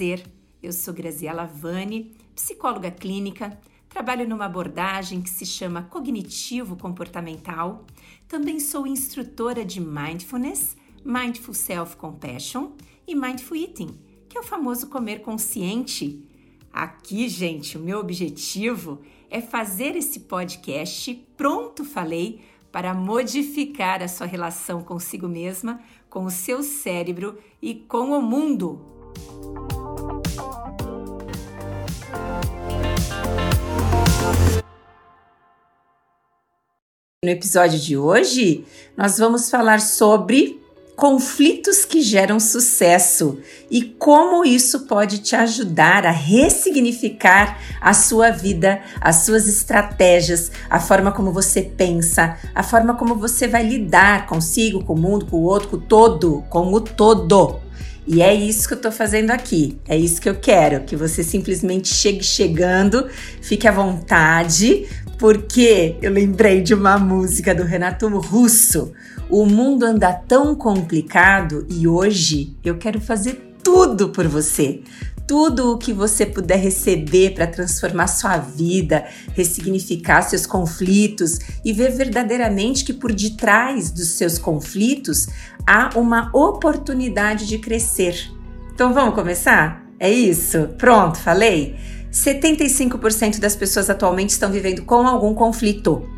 [0.00, 0.24] prazer.
[0.62, 7.84] Eu sou Graziela Vani, psicóloga clínica, trabalho numa abordagem que se chama cognitivo comportamental.
[8.26, 12.70] Também sou instrutora de mindfulness, mindful self-compassion
[13.06, 16.26] e mindful eating, que é o famoso comer consciente.
[16.72, 22.40] Aqui, gente, o meu objetivo é fazer esse podcast pronto falei
[22.72, 29.89] para modificar a sua relação consigo mesma, com o seu cérebro e com o mundo.
[37.22, 38.64] No episódio de hoje,
[38.96, 40.58] nós vamos falar sobre
[40.96, 43.38] conflitos que geram sucesso
[43.70, 50.80] e como isso pode te ajudar a ressignificar a sua vida, as suas estratégias, a
[50.80, 55.36] forma como você pensa, a forma como você vai lidar consigo, com o mundo, com
[55.36, 57.60] o outro, com o todo, com o todo.
[58.12, 59.78] E é isso que eu tô fazendo aqui.
[59.86, 63.06] É isso que eu quero, que você simplesmente chegue chegando,
[63.40, 68.92] fique à vontade, porque eu lembrei de uma música do Renato Russo.
[69.28, 74.80] O mundo anda tão complicado e hoje eu quero fazer tudo por você.
[75.30, 81.92] Tudo o que você puder receber para transformar sua vida, ressignificar seus conflitos e ver
[81.92, 85.28] verdadeiramente que por detrás dos seus conflitos
[85.64, 88.28] há uma oportunidade de crescer.
[88.74, 89.86] Então vamos começar?
[90.00, 90.66] É isso?
[90.76, 91.76] Pronto, falei?
[92.12, 96.10] 75% das pessoas atualmente estão vivendo com algum conflito.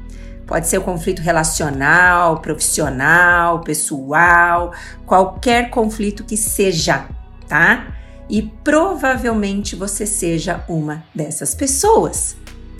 [0.46, 4.72] Pode ser um conflito relacional, profissional, pessoal,
[5.04, 7.06] qualquer conflito que seja,
[7.46, 7.98] tá?
[8.32, 12.34] E provavelmente você seja uma dessas pessoas.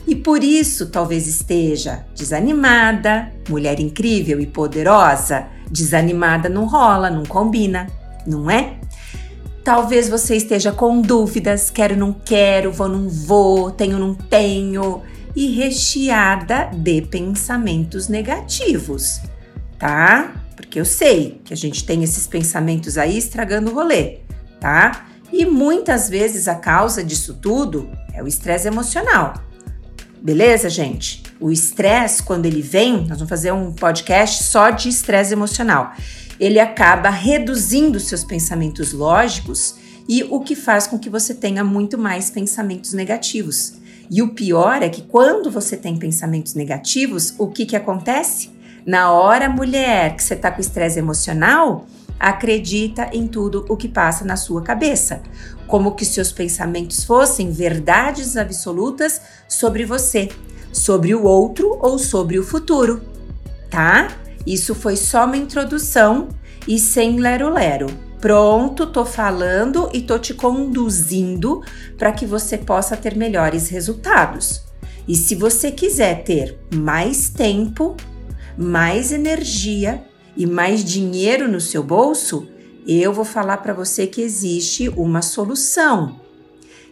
[0.07, 5.47] E por isso talvez esteja desanimada, mulher incrível e poderosa.
[5.71, 7.87] Desanimada não rola, não combina,
[8.27, 8.79] não é?
[9.63, 15.03] Talvez você esteja com dúvidas, quero, não quero, vou, não vou, tenho, não tenho,
[15.37, 19.21] e recheada de pensamentos negativos,
[19.79, 20.35] tá?
[20.57, 24.19] Porque eu sei que a gente tem esses pensamentos aí estragando o rolê,
[24.59, 25.12] tá?
[25.33, 29.35] E muitas vezes a causa disso tudo é o estresse emocional.
[30.21, 31.23] Beleza, gente?
[31.41, 35.95] O estresse, quando ele vem, nós vamos fazer um podcast só de estresse emocional
[36.43, 39.77] ele acaba reduzindo seus pensamentos lógicos
[40.09, 43.75] e o que faz com que você tenha muito mais pensamentos negativos.
[44.11, 48.51] E o pior é que quando você tem pensamentos negativos, o que, que acontece?
[48.85, 51.87] Na hora, mulher, que você está com estresse emocional,
[52.23, 55.21] acredita em tudo o que passa na sua cabeça,
[55.67, 60.29] como que seus pensamentos fossem verdades absolutas sobre você,
[60.73, 63.03] sobre o outro ou sobre o futuro,
[63.69, 64.07] tá?
[64.47, 66.29] Isso foi só uma introdução
[66.69, 67.89] e sem lero-lero.
[68.21, 71.61] Pronto, tô falando e tô te conduzindo
[71.99, 74.63] para que você possa ter melhores resultados.
[75.09, 77.97] E se você quiser ter mais tempo,
[78.57, 80.05] mais energia
[80.37, 82.49] e mais dinheiro no seu bolso,
[82.87, 86.21] eu vou falar para você que existe uma solução.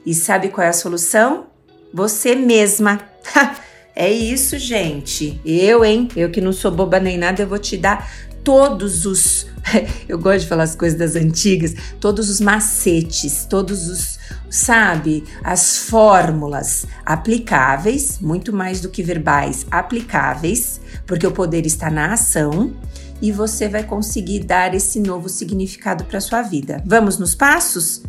[0.05, 1.47] E sabe qual é a solução?
[1.93, 3.01] Você mesma.
[3.93, 5.39] É isso, gente.
[5.45, 6.09] Eu, hein?
[6.17, 8.09] Eu que não sou boba nem nada, eu vou te dar
[8.43, 9.47] todos os.
[10.09, 14.19] Eu gosto de falar as coisas das antigas, todos os macetes, todos os,
[14.49, 22.15] sabe, as fórmulas aplicáveis, muito mais do que verbais, aplicáveis, porque o poder está na
[22.15, 22.73] ação
[23.21, 26.83] e você vai conseguir dar esse novo significado para sua vida.
[26.87, 28.03] Vamos nos passos?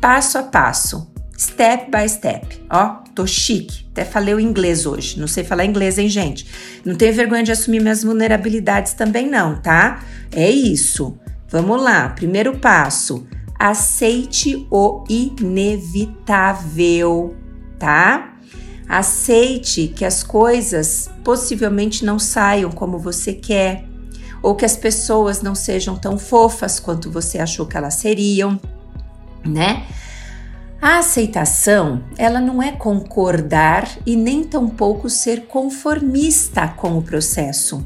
[0.00, 1.10] Passo a passo.
[1.38, 2.60] Step by step.
[2.68, 3.86] Ó, tô chique.
[3.92, 5.20] Até falei o inglês hoje.
[5.20, 6.46] Não sei falar inglês, hein, gente?
[6.84, 10.04] Não tenho vergonha de assumir minhas vulnerabilidades também, não, tá?
[10.32, 11.16] É isso.
[11.48, 12.08] Vamos lá.
[12.08, 13.24] Primeiro passo:
[13.56, 16.16] aceite o inevitável,
[17.78, 18.34] tá?
[18.88, 23.84] Aceite que as coisas possivelmente não saiam como você quer,
[24.42, 28.60] ou que as pessoas não sejam tão fofas quanto você achou que elas seriam,
[29.44, 29.86] né?
[30.80, 37.84] A aceitação, ela não é concordar e nem tampouco ser conformista com o processo.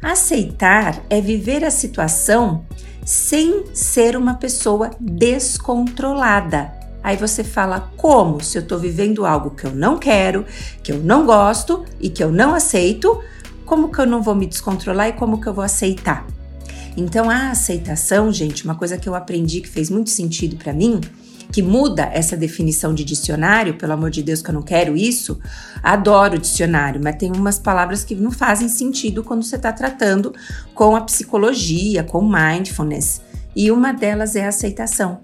[0.00, 2.64] Aceitar é viver a situação
[3.04, 6.72] sem ser uma pessoa descontrolada.
[7.02, 8.40] Aí você fala: como?
[8.40, 10.46] Se eu estou vivendo algo que eu não quero,
[10.82, 13.20] que eu não gosto e que eu não aceito,
[13.64, 16.26] como que eu não vou me descontrolar e como que eu vou aceitar?
[16.96, 21.00] Então, a aceitação, gente, uma coisa que eu aprendi que fez muito sentido para mim
[21.52, 25.38] que muda essa definição de dicionário, pelo amor de Deus que eu não quero isso,
[25.82, 30.34] adoro dicionário, mas tem umas palavras que não fazem sentido quando você está tratando
[30.74, 33.20] com a psicologia, com mindfulness,
[33.54, 35.20] e uma delas é a aceitação.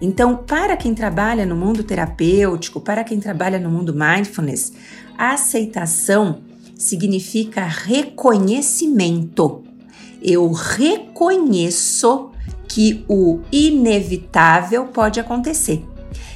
[0.00, 4.72] Então, para quem trabalha no mundo terapêutico, para quem trabalha no mundo mindfulness,
[5.18, 6.42] a aceitação
[6.82, 9.62] significa reconhecimento.
[10.20, 12.30] Eu reconheço
[12.68, 15.84] que o inevitável pode acontecer.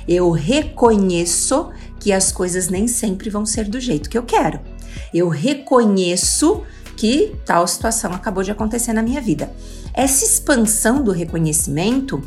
[0.08, 4.60] Eu reconheço que as coisas nem sempre vão ser do jeito que eu quero.
[5.12, 6.62] Eu reconheço
[6.96, 9.52] que tal situação acabou de acontecer na minha vida.
[9.92, 12.22] Essa expansão do reconhecimento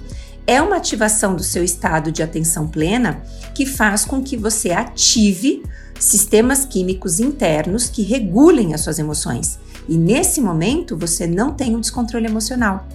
[0.45, 3.21] é uma ativação do seu estado de atenção plena
[3.53, 5.63] que faz com que você ative
[5.99, 9.59] sistemas químicos internos que regulem as suas emoções.
[9.87, 12.87] E nesse momento você não tem um descontrole emocional.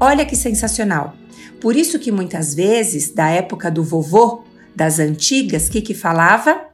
[0.00, 1.14] Olha que sensacional!
[1.60, 4.44] Por isso que muitas vezes, da época do vovô,
[4.74, 6.66] das antigas, o que, que falava?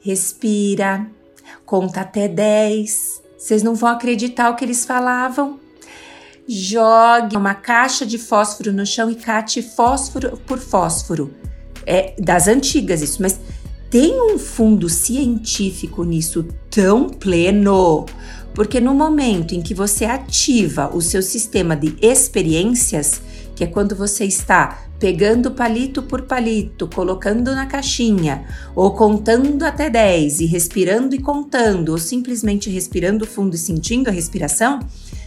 [0.00, 1.06] Respira,
[1.64, 3.22] conta até 10.
[3.38, 5.60] Vocês não vão acreditar o que eles falavam.
[6.52, 11.32] Jogue uma caixa de fósforo no chão e cate fósforo por fósforo.
[11.86, 13.38] É das antigas isso, mas
[13.88, 18.04] tem um fundo científico nisso tão pleno,
[18.52, 23.22] porque no momento em que você ativa o seu sistema de experiências,
[23.54, 28.44] que é quando você está pegando palito por palito, colocando na caixinha,
[28.74, 34.12] ou contando até 10 e respirando e contando, ou simplesmente respirando fundo e sentindo a
[34.12, 34.80] respiração,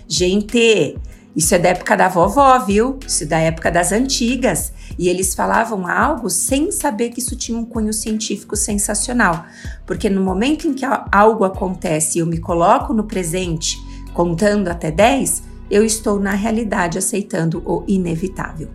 [0.06, 0.98] gente,
[1.36, 3.00] isso é da época da vovó, viu?
[3.06, 4.72] Isso é da época das antigas.
[5.00, 9.46] E eles falavam algo sem saber que isso tinha um cunho científico sensacional.
[9.86, 13.78] Porque no momento em que algo acontece e eu me coloco no presente,
[14.14, 18.70] contando até 10, eu estou na realidade aceitando o inevitável,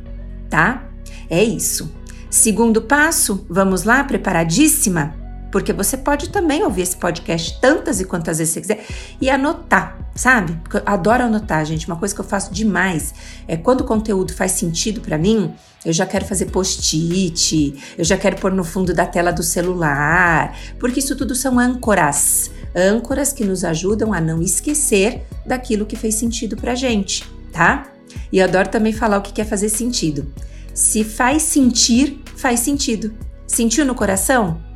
[0.50, 0.84] tá?
[1.30, 1.92] É isso.
[2.28, 5.14] Segundo passo, vamos lá, preparadíssima?
[5.50, 8.86] Porque você pode também ouvir esse podcast tantas e quantas vezes você quiser
[9.20, 10.52] e anotar, sabe?
[10.62, 11.86] Porque eu adoro anotar, gente.
[11.86, 13.14] Uma coisa que eu faço demais
[13.46, 15.54] é quando o conteúdo faz sentido para mim,
[15.84, 20.56] eu já quero fazer post-it, eu já quero pôr no fundo da tela do celular,
[20.78, 22.50] porque isso tudo são âncoras.
[22.74, 27.86] Âncoras que nos ajudam a não esquecer daquilo que fez sentido pra gente, tá?
[28.30, 30.30] E eu adoro também falar o que quer fazer sentido.
[30.74, 33.12] Se faz sentir, faz sentido.
[33.46, 34.67] Sentiu no coração?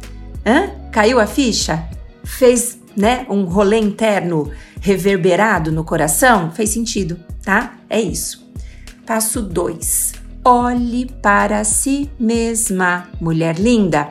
[0.45, 0.71] Hã?
[0.91, 1.89] Caiu a ficha?
[2.25, 4.51] Fez, né, um rolê interno
[4.81, 6.51] reverberado no coração?
[6.51, 7.75] Fez sentido, tá?
[7.89, 8.47] É isso.
[9.07, 10.15] Passo 2.
[10.45, 14.09] Olhe para si mesma, mulher linda.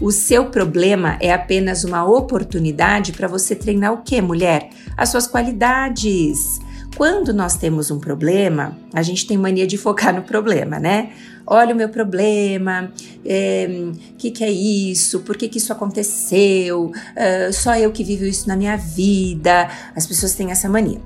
[0.00, 4.70] O seu problema é apenas uma oportunidade para você treinar o que, mulher?
[4.96, 6.58] As suas qualidades.
[6.96, 11.12] Quando nós temos um problema, a gente tem mania de focar no problema, né?
[11.46, 16.86] olha o meu problema, o é, que, que é isso, por que, que isso aconteceu,
[16.86, 19.68] uh, só eu que vivo isso na minha vida.
[19.94, 21.00] As pessoas têm essa mania.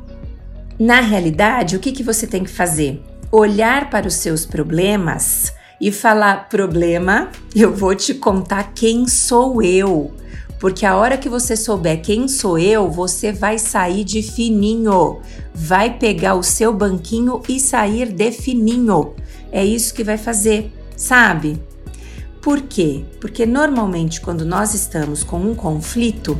[0.78, 3.02] Na realidade, o que, que você tem que fazer?
[3.32, 10.12] Olhar para os seus problemas e falar: problema, eu vou te contar quem sou eu.
[10.58, 15.20] Porque a hora que você souber quem sou eu, você vai sair de fininho.
[15.54, 19.14] Vai pegar o seu banquinho e sair de fininho
[19.50, 21.60] é isso que vai fazer, sabe?
[22.40, 23.04] Por quê?
[23.20, 26.38] Porque normalmente quando nós estamos com um conflito,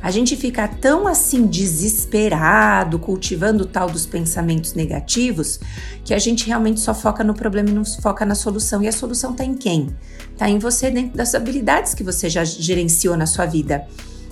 [0.00, 5.58] a gente fica tão assim desesperado, cultivando o tal dos pensamentos negativos,
[6.04, 8.82] que a gente realmente só foca no problema e não foca na solução.
[8.82, 9.94] E a solução está em quem?
[10.32, 13.86] Está em você, dentro das habilidades que você já gerenciou na sua vida.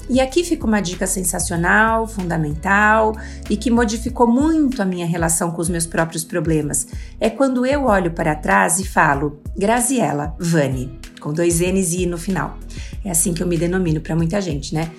[0.09, 3.17] E aqui fica uma dica sensacional, fundamental
[3.49, 6.87] e que modificou muito a minha relação com os meus próprios problemas.
[7.19, 12.07] É quando eu olho para trás e falo Graziela Vani, com dois N's e I
[12.07, 12.59] no final.
[13.03, 14.91] É assim que eu me denomino para muita gente, né?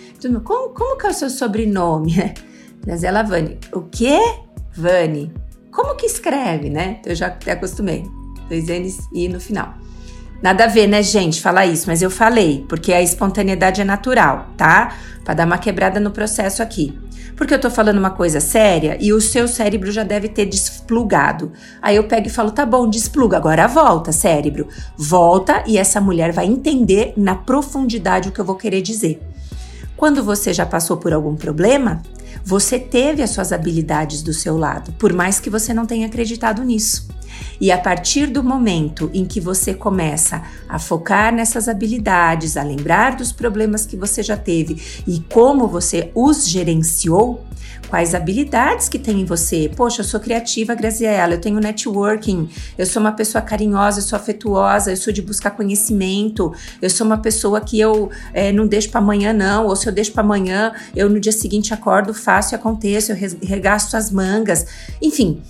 [0.44, 2.16] Como, como que é o seu sobrenome?
[2.84, 3.60] Graziela Vani.
[3.72, 4.18] O quê?
[4.76, 5.32] Vani.
[5.72, 7.00] Como que escreve, né?
[7.06, 8.04] Eu já até acostumei.
[8.50, 9.76] Dois N's e I no final.
[10.42, 14.50] Nada a ver, né, gente, falar isso, mas eu falei, porque a espontaneidade é natural,
[14.58, 14.96] tá?
[15.24, 16.98] Para dar uma quebrada no processo aqui.
[17.36, 21.52] Porque eu tô falando uma coisa séria e o seu cérebro já deve ter desplugado.
[21.82, 24.68] Aí eu pego e falo: tá bom, despluga, agora volta, cérebro.
[24.98, 29.22] Volta e essa mulher vai entender na profundidade o que eu vou querer dizer.
[29.98, 32.02] Quando você já passou por algum problema,
[32.44, 36.64] você teve as suas habilidades do seu lado, por mais que você não tenha acreditado
[36.64, 37.08] nisso.
[37.60, 43.16] E a partir do momento em que você começa a focar nessas habilidades, a lembrar
[43.16, 47.46] dos problemas que você já teve e como você os gerenciou,
[47.88, 49.72] quais habilidades que tem em você.
[49.76, 54.18] Poxa, eu sou criativa, Graziella, eu tenho networking, eu sou uma pessoa carinhosa, eu sou
[54.18, 58.90] afetuosa, eu sou de buscar conhecimento, eu sou uma pessoa que eu é, não deixo
[58.90, 62.54] para amanhã, não, ou se eu deixo para amanhã, eu no dia seguinte acordo, faço
[62.54, 64.66] e aconteço, eu regasto as mangas.
[65.02, 65.42] Enfim,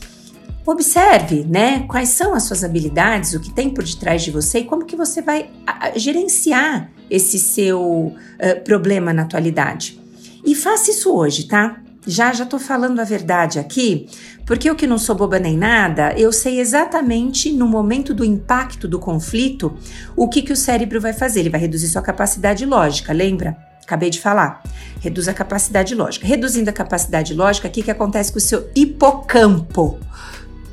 [0.66, 4.64] observe, né, quais são as suas habilidades, o que tem por detrás de você e
[4.64, 5.50] como que você vai
[5.96, 10.00] gerenciar esse seu uh, problema na atualidade.
[10.44, 11.78] E faça isso hoje, tá?
[12.08, 14.08] Já já tô falando a verdade aqui,
[14.46, 18.88] porque eu que não sou boba nem nada, eu sei exatamente no momento do impacto
[18.88, 19.76] do conflito
[20.16, 21.40] o que que o cérebro vai fazer.
[21.40, 23.58] Ele vai reduzir sua capacidade lógica, lembra?
[23.84, 24.64] Acabei de falar.
[25.00, 26.26] Reduz a capacidade lógica.
[26.26, 30.00] Reduzindo a capacidade lógica, o que que acontece com o seu hipocampo?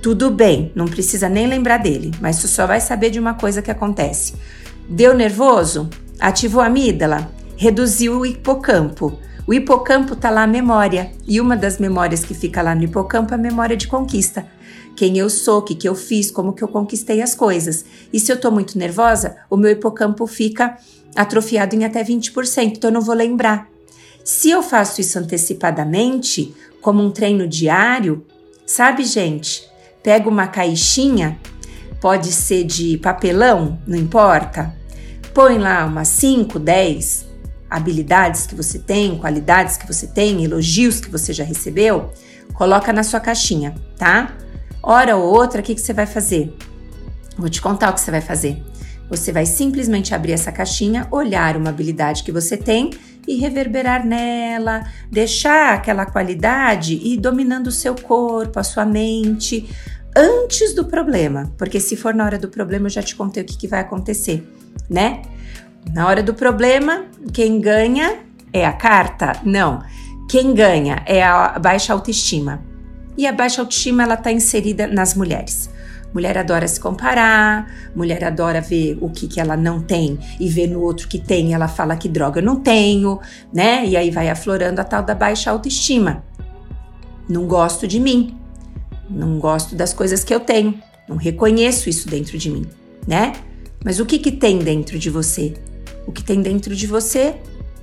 [0.02, 3.62] Tudo bem, não precisa nem lembrar dele, mas tu só vai saber de uma coisa
[3.62, 4.34] que acontece.
[4.88, 5.88] Deu nervoso?
[6.18, 7.30] Ativou a amígdala?
[7.56, 12.62] Reduziu o hipocampo o hipocampo está lá a memória, e uma das memórias que fica
[12.62, 14.46] lá no hipocampo é a memória de conquista.
[14.94, 17.84] Quem eu sou, o que, que eu fiz, como que eu conquistei as coisas.
[18.12, 20.76] E se eu estou muito nervosa, o meu hipocampo fica
[21.16, 23.68] atrofiado em até 20%, então eu não vou lembrar.
[24.22, 28.24] Se eu faço isso antecipadamente, como um treino diário,
[28.64, 29.68] sabe, gente?
[30.02, 31.38] Pego uma caixinha,
[32.00, 34.74] pode ser de papelão, não importa.
[35.32, 37.26] Põe lá umas 5, 10
[37.70, 42.10] habilidades que você tem, qualidades que você tem, elogios que você já recebeu,
[42.52, 44.36] coloca na sua caixinha, tá?
[44.82, 46.54] Hora ou outra, o que, que você vai fazer?
[47.38, 48.62] Vou te contar o que você vai fazer.
[49.08, 52.90] Você vai simplesmente abrir essa caixinha, olhar uma habilidade que você tem
[53.26, 59.68] e reverberar nela, deixar aquela qualidade e dominando o seu corpo, a sua mente,
[60.16, 61.52] antes do problema.
[61.56, 63.80] Porque se for na hora do problema, eu já te contei o que, que vai
[63.80, 64.46] acontecer,
[64.88, 65.22] né?
[65.92, 68.18] Na hora do problema, quem ganha
[68.52, 69.32] é a carta?
[69.44, 69.82] Não.
[70.28, 72.62] Quem ganha é a baixa autoestima.
[73.16, 75.68] E a baixa autoestima ela está inserida nas mulheres.
[76.12, 80.66] Mulher adora se comparar, mulher adora ver o que, que ela não tem e ver
[80.66, 83.18] no outro que tem, ela fala que droga eu não tenho,
[83.52, 83.86] né?
[83.86, 86.22] E aí vai aflorando a tal da baixa autoestima.
[87.28, 88.36] Não gosto de mim,
[89.08, 90.78] não gosto das coisas que eu tenho,
[91.08, 92.66] não reconheço isso dentro de mim,
[93.06, 93.32] né?
[93.84, 95.54] Mas o que, que tem dentro de você?
[96.06, 97.36] O que tem dentro de você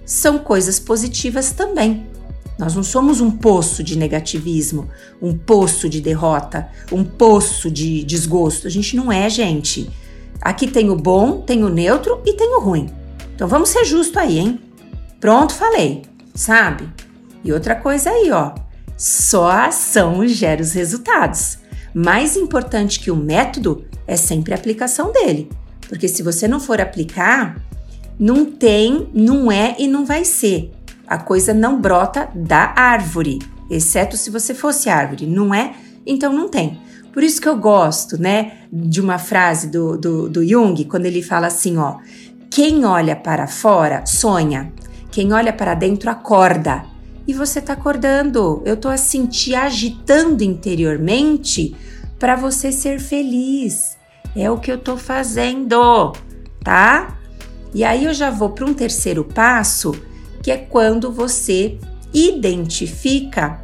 [0.05, 2.07] são coisas positivas também.
[2.59, 4.89] Nós não somos um poço de negativismo,
[5.21, 8.67] um poço de derrota, um poço de desgosto.
[8.67, 9.89] A gente não é, gente.
[10.41, 12.89] Aqui tem o bom, tem o neutro e tem o ruim.
[13.33, 14.59] Então vamos ser justo aí, hein?
[15.21, 16.01] Pronto, falei,
[16.35, 16.89] sabe?
[17.45, 18.53] E outra coisa aí, ó.
[18.97, 21.59] Só a ação gera os resultados.
[21.93, 25.49] Mais importante que o método é sempre a aplicação dele.
[25.87, 27.65] Porque se você não for aplicar,
[28.19, 30.73] não tem, não é e não vai ser.
[31.09, 35.25] A coisa não brota da árvore, exceto se você fosse árvore.
[35.25, 35.73] Não é,
[36.05, 36.79] então não tem.
[37.11, 41.23] Por isso que eu gosto, né, de uma frase do, do, do Jung, quando ele
[41.23, 41.97] fala assim, ó,
[42.51, 44.71] quem olha para fora sonha,
[45.11, 46.85] quem olha para dentro acorda.
[47.27, 48.61] E você tá acordando.
[48.63, 51.75] Eu tô assim te agitando interiormente
[52.19, 53.97] para você ser feliz.
[54.35, 56.13] É o que eu tô fazendo,
[56.63, 57.17] tá?
[57.73, 59.91] E aí eu já vou para um terceiro passo,
[60.49, 61.77] que é quando você
[62.11, 63.63] identifica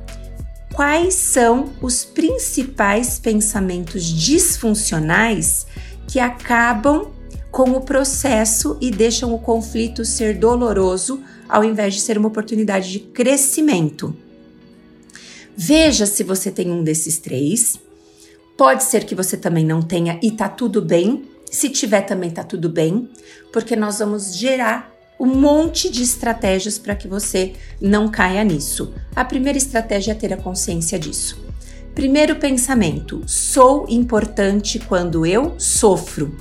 [0.71, 5.65] quais são os principais pensamentos disfuncionais
[6.07, 7.07] que acabam
[7.49, 12.91] com o processo e deixam o conflito ser doloroso ao invés de ser uma oportunidade
[12.91, 14.15] de crescimento.
[15.57, 17.79] Veja se você tem um desses três.
[18.55, 22.43] Pode ser que você também não tenha e tá tudo bem, se tiver também tá
[22.43, 23.09] tudo bem,
[23.51, 28.93] porque nós vamos gerar um monte de estratégias para que você não caia nisso.
[29.15, 31.43] A primeira estratégia é ter a consciência disso.
[31.93, 36.35] Primeiro pensamento: sou importante quando eu sofro.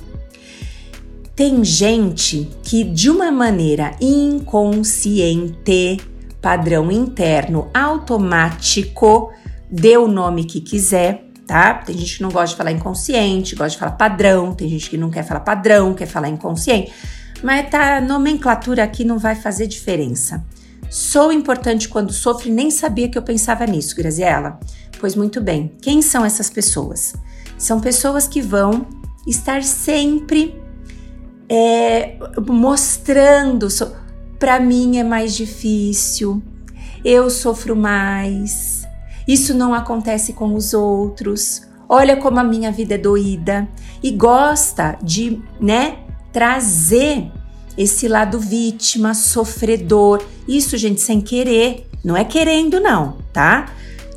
[1.35, 5.99] Tem gente que, de uma maneira inconsciente,
[6.41, 9.33] padrão interno, automático,
[9.69, 11.73] dê o nome que quiser, tá?
[11.73, 14.97] Tem gente que não gosta de falar inconsciente, gosta de falar padrão, tem gente que
[14.97, 16.91] não quer falar padrão, quer falar inconsciente,
[17.43, 20.43] mas tá, nomenclatura aqui não vai fazer diferença.
[20.89, 24.59] Sou importante quando sofre, nem sabia que eu pensava nisso, Graziela.
[24.99, 27.13] Pois muito bem, quem são essas pessoas?
[27.57, 28.87] São pessoas que vão
[29.27, 30.55] estar sempre
[31.49, 33.69] é, mostrando.
[33.69, 33.91] So,
[34.39, 36.41] para mim é mais difícil,
[37.03, 38.85] eu sofro mais,
[39.27, 41.63] isso não acontece com os outros.
[41.87, 43.67] Olha como a minha vida é doída
[44.01, 45.99] e gosta de, né,
[46.35, 47.31] trazer
[47.77, 50.21] esse lado vítima, sofredor.
[50.45, 53.67] Isso, gente, sem querer, não é querendo não, tá?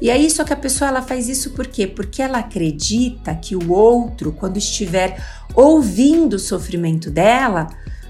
[0.03, 1.87] E aí só que a pessoa ela faz isso por quê?
[1.87, 7.69] Porque ela acredita que o outro, quando estiver ouvindo o sofrimento dela,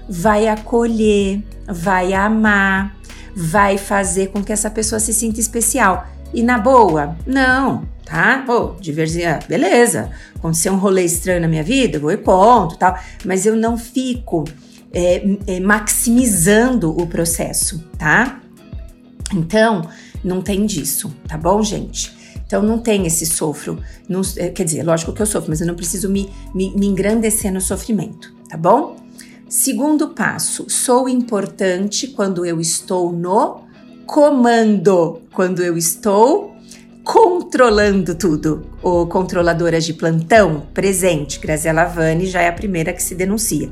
[0.09, 2.97] vai acolher, vai amar,
[3.35, 6.07] vai fazer com que essa pessoa se sinta especial.
[6.33, 8.43] E na boa, não, tá?
[8.45, 10.09] Pô, diversidade, beleza.
[10.35, 12.97] Aconteceu um rolê estranho na minha vida, eu vou e conto, tal.
[13.23, 14.45] Mas eu não fico
[14.91, 18.41] é, é, maximizando o processo, tá?
[19.33, 19.87] Então,
[20.23, 22.17] não tem disso, tá bom, gente?
[22.45, 23.79] Então não tem esse sofro.
[24.07, 26.87] Não, é, quer dizer, lógico que eu sofro, mas eu não preciso me, me, me
[26.87, 28.95] engrandecer no sofrimento, tá bom?
[29.47, 33.61] Segundo passo, sou importante quando eu estou no
[34.05, 36.55] comando, quando eu estou
[37.11, 38.69] controlando tudo.
[38.83, 43.71] O controladora de plantão presente, Graziela Vani, já é a primeira que se denuncia.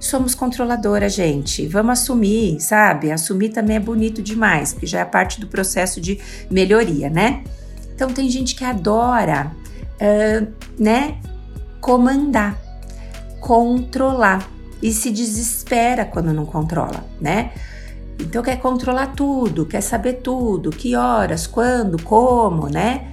[0.00, 1.64] Somos controladora, gente.
[1.68, 3.12] Vamos assumir, sabe?
[3.12, 6.18] Assumir também é bonito demais, porque já é parte do processo de
[6.50, 7.44] melhoria, né?
[7.94, 9.52] Então tem gente que adora,
[10.00, 10.46] uh,
[10.76, 11.20] né,
[11.80, 12.58] comandar,
[13.40, 14.50] controlar
[14.82, 17.52] e se desespera quando não controla, né?
[18.22, 23.08] Então quer controlar tudo, quer saber tudo, que horas, quando, como, né?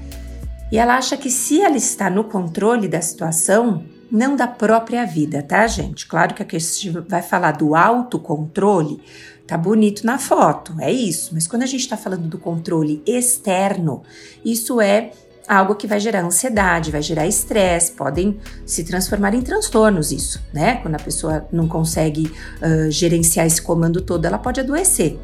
[0.71, 5.41] E ela acha que se ela está no controle da situação, não da própria vida,
[5.41, 6.07] tá, gente?
[6.07, 9.01] Claro que a gente vai falar do autocontrole,
[9.49, 11.31] Tá bonito na foto, é isso.
[11.33, 14.03] Mas quando a gente está falando do controle externo,
[14.45, 15.09] isso é
[15.49, 20.75] algo que vai gerar ansiedade, vai gerar estresse, podem se transformar em transtornos isso, né?
[20.75, 25.19] Quando a pessoa não consegue uh, gerenciar esse comando todo, ela pode adoecer.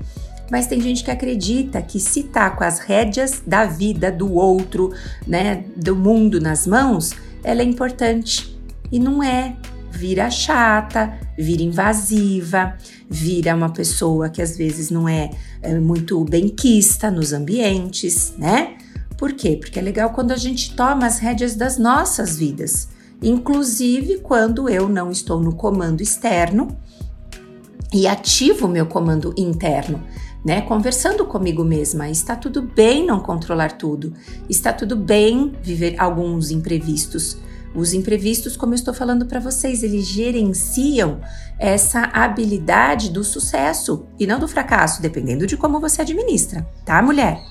[0.49, 4.91] Mas tem gente que acredita que se tá com as rédeas da vida do outro,
[5.27, 7.11] né, do mundo nas mãos,
[7.43, 8.59] ela é importante.
[8.91, 9.55] E não é
[9.91, 12.77] vira chata, vira invasiva,
[13.09, 18.75] vira uma pessoa que às vezes não é, é muito benquista nos ambientes, né?
[19.17, 19.57] Por quê?
[19.59, 22.89] Porque é legal quando a gente toma as rédeas das nossas vidas,
[23.21, 26.77] inclusive quando eu não estou no comando externo
[27.93, 30.03] e ativo o meu comando interno.
[30.43, 32.07] Né, conversando comigo mesma.
[32.07, 34.13] Está tudo bem não controlar tudo.
[34.47, 37.35] Está tudo bem viver alguns imprevistos.
[37.73, 41.19] Os imprevistos, como eu estou falando para vocês, eles gerenciam
[41.57, 47.41] essa habilidade do sucesso e não do fracasso, dependendo de como você administra, tá, mulher?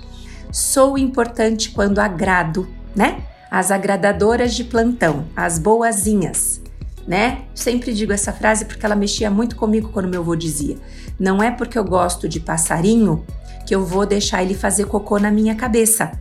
[0.55, 3.25] Sou importante quando agrado, né?
[3.51, 6.61] As agradadoras de plantão, as boazinhas,
[7.09, 7.43] né?
[7.57, 10.77] Sempre digo essa frase porque ela mexia muito comigo quando meu avô dizia:
[11.19, 13.27] Não é porque eu gosto de passarinho
[13.67, 16.13] que eu vou deixar ele fazer cocô na minha cabeça.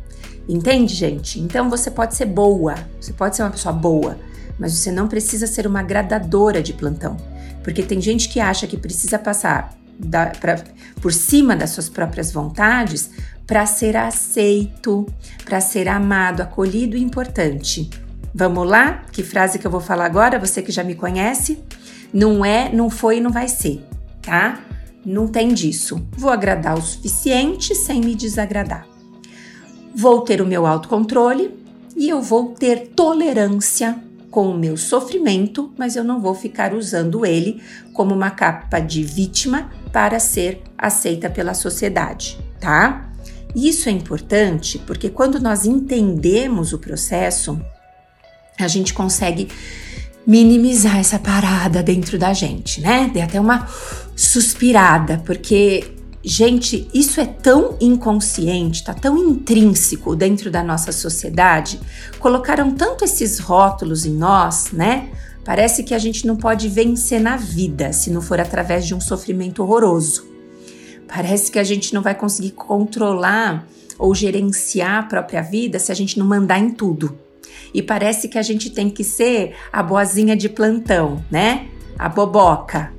[0.49, 1.39] Entende, gente?
[1.39, 4.17] Então você pode ser boa, você pode ser uma pessoa boa,
[4.57, 7.17] mas você não precisa ser uma agradadora de plantão.
[7.63, 10.63] Porque tem gente que acha que precisa passar da, pra,
[11.01, 13.11] por cima das suas próprias vontades
[13.45, 15.05] para ser aceito,
[15.43, 17.89] para ser amado, acolhido e importante.
[18.33, 19.03] Vamos lá?
[19.11, 21.63] Que frase que eu vou falar agora, você que já me conhece?
[22.13, 23.83] Não é, não foi e não vai ser,
[24.21, 24.59] tá?
[25.05, 26.07] Não tem disso.
[26.17, 28.93] Vou agradar o suficiente sem me desagradar
[29.93, 31.53] vou ter o meu autocontrole
[31.95, 33.99] e eu vou ter tolerância
[34.31, 37.61] com o meu sofrimento, mas eu não vou ficar usando ele
[37.93, 43.12] como uma capa de vítima para ser aceita pela sociedade, tá?
[43.55, 47.59] Isso é importante porque quando nós entendemos o processo,
[48.59, 49.47] a gente consegue
[50.25, 53.09] minimizar essa parada dentro da gente, né?
[53.13, 53.67] Dê até uma
[54.15, 55.93] suspirada, porque
[56.25, 61.81] Gente, isso é tão inconsciente, tá tão intrínseco dentro da nossa sociedade.
[62.17, 65.09] Colocaram tanto esses rótulos em nós, né?
[65.43, 69.01] Parece que a gente não pode vencer na vida se não for através de um
[69.01, 70.32] sofrimento horroroso.
[71.13, 73.67] Parece que a gente não vai conseguir controlar
[73.99, 77.15] ou gerenciar a própria vida se a gente não mandar em tudo.
[77.71, 81.67] E parece que a gente tem que ser a boazinha de plantão, né?
[81.99, 82.91] A boboca,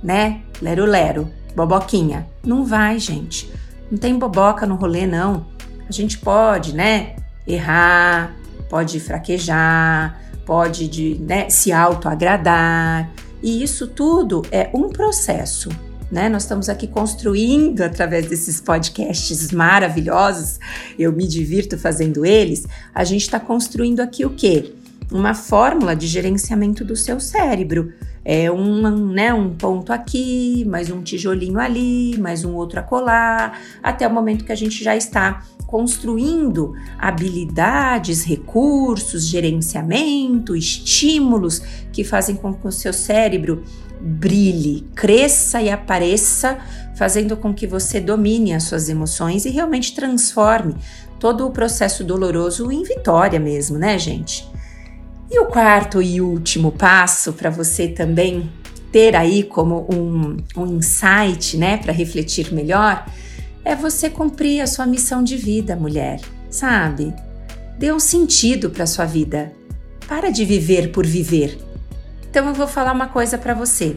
[0.00, 0.42] né?
[0.62, 2.28] Lero lero boboquinha.
[2.44, 3.52] Não vai, gente.
[3.90, 5.44] Não tem boboca no rolê, não.
[5.88, 8.36] A gente pode, né, errar,
[8.68, 13.10] pode fraquejar, pode de, né, se autoagradar.
[13.42, 15.68] E isso tudo é um processo.
[16.10, 16.28] Né?
[16.28, 20.58] Nós estamos aqui construindo através desses podcasts maravilhosos,
[20.98, 22.66] eu me divirto fazendo eles.
[22.94, 24.72] A gente está construindo aqui o quê?
[25.10, 27.92] Uma fórmula de gerenciamento do seu cérebro
[28.24, 34.06] é um, né, um ponto aqui, mais um tijolinho ali, mais um outro acolá, até
[34.06, 41.60] o momento que a gente já está construindo habilidades, recursos, gerenciamento, estímulos
[41.92, 43.62] que fazem com que o seu cérebro
[44.06, 46.58] brilhe, cresça e apareça,
[46.96, 50.74] fazendo com que você domine as suas emoções e realmente transforme
[51.18, 54.48] todo o processo doloroso em vitória mesmo, né, gente?
[55.30, 58.50] E o quarto e último passo para você também
[58.92, 63.04] ter aí como um, um insight, né, para refletir melhor,
[63.64, 67.12] é você cumprir a sua missão de vida, mulher, sabe?
[67.78, 69.52] Dê um sentido para sua vida.
[70.06, 71.65] Para de viver por viver.
[72.36, 73.96] Então eu vou falar uma coisa para você.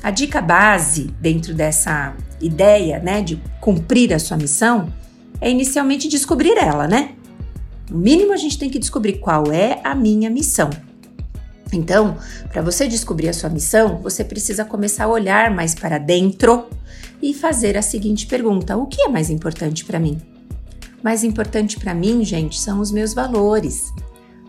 [0.00, 4.92] A dica base dentro dessa ideia, né, de cumprir a sua missão,
[5.40, 7.16] é inicialmente descobrir ela, né?
[7.90, 10.70] No mínimo a gente tem que descobrir qual é a minha missão.
[11.72, 12.16] Então,
[12.52, 16.68] para você descobrir a sua missão, você precisa começar a olhar mais para dentro
[17.20, 20.16] e fazer a seguinte pergunta: o que é mais importante para mim?
[21.02, 23.92] Mais importante para mim, gente, são os meus valores.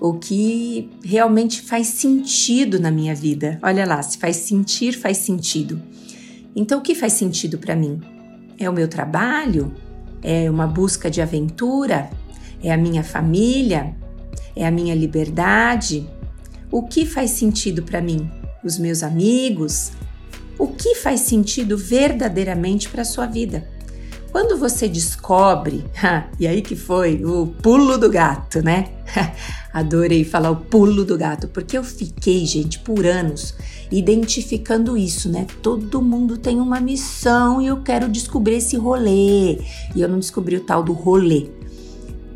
[0.02, 3.60] O que realmente faz sentido na minha vida.
[3.62, 5.80] Olha lá, se faz sentir, faz sentido.
[6.56, 8.02] Então, o que faz sentido para mim?
[8.58, 9.72] É o meu trabalho?
[10.24, 12.10] É uma busca de aventura?
[12.64, 13.96] É a minha família?
[14.56, 16.10] É a minha liberdade?
[16.72, 18.28] O que faz sentido para mim?
[18.64, 19.92] Os meus amigos?
[20.58, 23.70] O que faz sentido verdadeiramente para a sua vida?
[24.32, 25.86] Quando você descobre,
[26.40, 28.88] e aí que foi o pulo do gato, né?
[29.74, 33.56] Adorei falar o pulo do gato, porque eu fiquei, gente, por anos
[33.92, 35.46] identificando isso, né?
[35.62, 39.60] Todo mundo tem uma missão e eu quero descobrir esse rolê.
[39.94, 41.48] E eu não descobri o tal do rolê.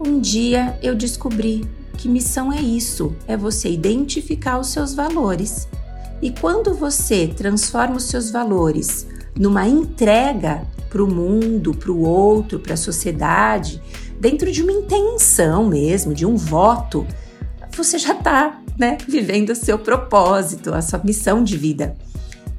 [0.05, 1.65] Um dia eu descobri
[1.97, 5.67] que missão é isso, é você identificar os seus valores.
[6.21, 12.59] E quando você transforma os seus valores numa entrega para o mundo, para o outro,
[12.59, 13.81] para a sociedade,
[14.19, 17.05] dentro de uma intenção mesmo, de um voto,
[17.75, 21.95] você já está né, vivendo o seu propósito, a sua missão de vida.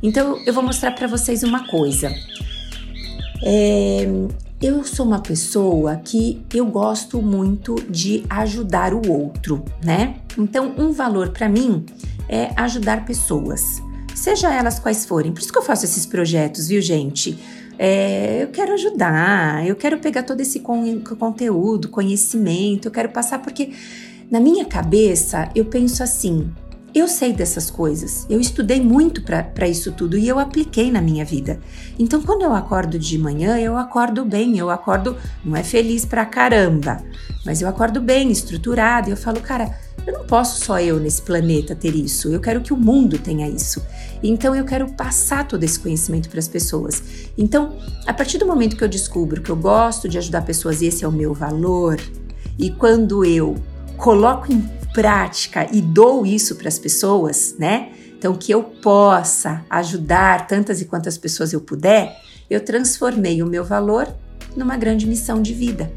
[0.03, 2.13] Então eu vou mostrar para vocês uma coisa.
[3.43, 4.07] É,
[4.61, 10.17] eu sou uma pessoa que eu gosto muito de ajudar o outro, né?
[10.39, 11.85] Então um valor para mim
[12.29, 13.83] é ajudar pessoas,
[14.15, 15.33] seja elas quais forem.
[15.33, 17.39] Por isso que eu faço esses projetos, viu, gente?
[17.79, 23.41] É, eu quero ajudar, eu quero pegar todo esse con conteúdo, conhecimento, eu quero passar
[23.41, 23.73] porque
[24.31, 26.51] na minha cabeça, eu penso assim:
[26.95, 31.25] eu sei dessas coisas, eu estudei muito para isso tudo e eu apliquei na minha
[31.25, 31.61] vida.
[31.99, 36.25] Então, quando eu acordo de manhã, eu acordo bem, eu acordo, não é feliz pra
[36.25, 37.05] caramba,
[37.45, 41.21] mas eu acordo bem, estruturado, e eu falo, cara, eu não posso só eu nesse
[41.21, 43.85] planeta ter isso, eu quero que o mundo tenha isso.
[44.23, 47.03] Então, eu quero passar todo esse conhecimento para as pessoas.
[47.37, 51.05] Então, a partir do momento que eu descubro que eu gosto de ajudar pessoas esse
[51.05, 52.01] é o meu valor,
[52.59, 53.55] e quando eu
[53.97, 54.61] coloco em
[54.95, 57.93] prática e dou isso para as pessoas, né?
[58.19, 62.17] Então, que eu possa ajudar tantas e quantas pessoas eu puder,
[62.49, 64.09] eu transformei o meu valor
[64.57, 65.93] numa grande missão de vida.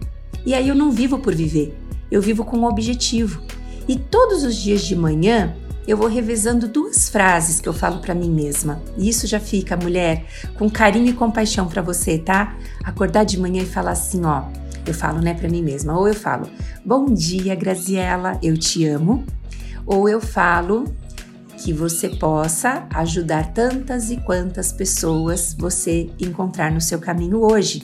[0.45, 1.77] E aí eu não vivo por viver,
[2.11, 3.41] eu vivo com um objetivo.
[3.87, 5.55] E todos os dias de manhã
[5.87, 8.81] eu vou revezando duas frases que eu falo para mim mesma.
[8.97, 12.55] E isso já fica, mulher, com carinho e compaixão para você, tá?
[12.83, 14.43] Acordar de manhã e falar assim, ó:
[14.89, 15.97] eu falo, né, para mim mesma.
[15.97, 16.49] Ou eu falo,
[16.83, 19.23] bom dia, Graziela, eu te amo.
[19.85, 20.85] Ou eu falo
[21.57, 27.83] que você possa ajudar tantas e quantas pessoas você encontrar no seu caminho hoje.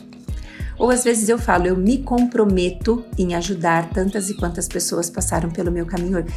[0.78, 5.50] Ou às vezes eu falo, eu me comprometo em ajudar tantas e quantas pessoas passaram
[5.50, 6.28] pelo meu caminho hoje.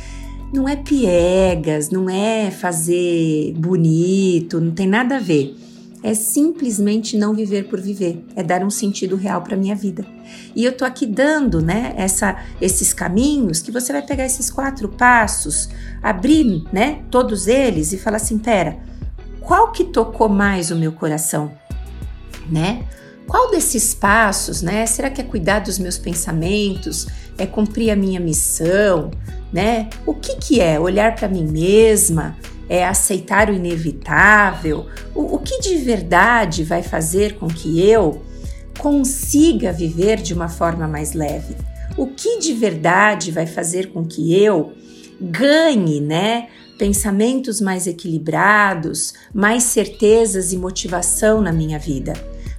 [0.52, 5.67] Não é piegas, não é fazer bonito, não tem nada a ver
[6.02, 10.06] é simplesmente não viver por viver, é dar um sentido real para minha vida.
[10.54, 14.88] E eu tô aqui dando, né, essa, esses caminhos que você vai pegar esses quatro
[14.88, 15.68] passos,
[16.02, 18.78] abrir, né, todos eles e falar assim, pera,
[19.40, 21.50] qual que tocou mais o meu coração,
[22.50, 22.84] né?
[23.26, 24.86] Qual desses passos, né?
[24.86, 27.06] Será que é cuidar dos meus pensamentos?
[27.36, 29.10] É cumprir a minha missão,
[29.52, 29.90] né?
[30.06, 32.36] O que que é olhar para mim mesma?
[32.68, 34.86] É aceitar o inevitável?
[35.14, 38.22] O, o que de verdade vai fazer com que eu
[38.78, 41.56] consiga viver de uma forma mais leve?
[41.96, 44.72] O que de verdade vai fazer com que eu
[45.20, 46.48] ganhe, né?
[46.78, 52.12] Pensamentos mais equilibrados, mais certezas e motivação na minha vida,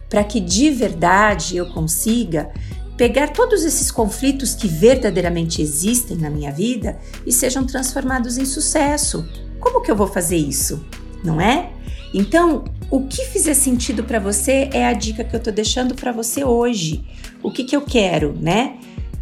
[0.10, 2.52] para que de verdade eu consiga
[2.98, 9.26] pegar todos esses conflitos que verdadeiramente existem na minha vida e sejam transformados em sucesso,
[9.60, 10.84] como que eu vou fazer isso?
[11.24, 11.72] Não é?
[12.14, 16.12] Então, o que fizer sentido para você é a dica que eu tô deixando para
[16.12, 17.04] você hoje.
[17.44, 18.78] O que que eu quero, né?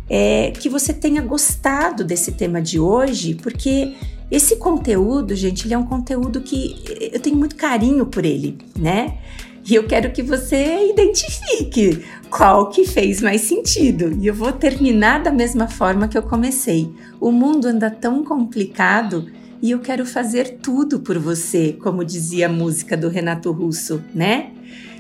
[0.10, 3.94] É que você tenha gostado desse tema de hoje, porque
[4.32, 6.82] esse conteúdo, gente, ele é um conteúdo que
[7.14, 9.18] eu tenho muito carinho por ele, né?
[9.70, 14.18] E eu quero que você identifique qual que fez mais sentido.
[14.22, 16.90] E eu vou terminar da mesma forma que eu comecei.
[17.20, 19.30] O mundo anda tão complicado
[19.62, 24.52] e eu quero fazer tudo por você, como dizia a música do Renato Russo, né?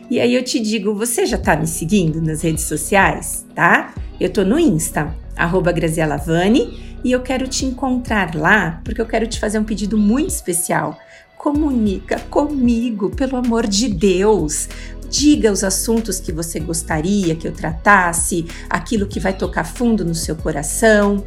[0.10, 3.93] E aí eu te digo, você já tá me seguindo nas redes sociais, tá?
[4.20, 9.06] Eu tô no Insta, arroba Graziela Vani, e eu quero te encontrar lá porque eu
[9.06, 10.98] quero te fazer um pedido muito especial.
[11.38, 14.67] Comunica comigo, pelo amor de Deus.
[15.10, 20.15] Diga os assuntos que você gostaria que eu tratasse, aquilo que vai tocar fundo no
[20.15, 21.24] seu coração.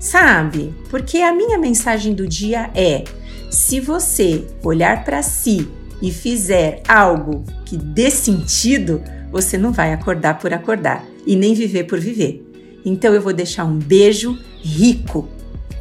[0.00, 0.74] Sabe?
[0.90, 3.04] Porque a minha mensagem do dia é:
[3.50, 5.68] se você olhar para si
[6.00, 11.84] e fizer algo que dê sentido, você não vai acordar por acordar e nem viver
[11.84, 12.44] por viver.
[12.84, 15.28] Então eu vou deixar um beijo rico,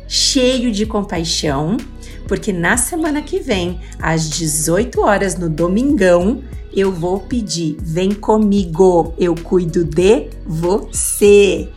[0.08, 1.78] cheio de compaixão,
[2.28, 6.44] porque na semana que vem, às 18 horas no domingão,
[6.74, 11.70] eu vou pedir: vem comigo, eu cuido de você.